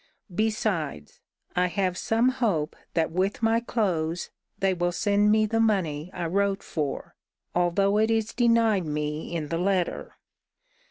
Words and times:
Besides, 0.33 1.21
I 1.55 1.67
have 1.67 1.95
some 1.95 2.29
hope 2.29 2.75
that 2.95 3.11
with 3.11 3.43
my 3.43 3.59
clothes 3.59 4.31
they 4.57 4.73
will 4.73 4.91
send 4.91 5.31
me 5.31 5.45
the 5.45 5.59
money 5.59 6.09
I 6.11 6.25
wrote 6.25 6.63
for, 6.63 7.13
although 7.53 7.99
it 7.99 8.09
is 8.09 8.33
denied 8.33 8.87
me 8.87 9.31
in 9.35 9.49
the 9.49 9.59
letter. 9.59 10.17